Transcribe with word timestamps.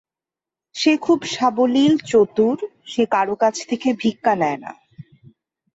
সে 0.75 0.91
খুব 0.97 1.19
সাবলীল, 1.25 1.93
চতুর, 2.05 2.57
সে 2.85 3.03
কারো 3.05 3.35
কাছ 3.35 3.55
থেকে 3.67 3.89
ভিক্ষা 3.93 4.33
নেয় 4.35 4.57
না। 4.57 4.71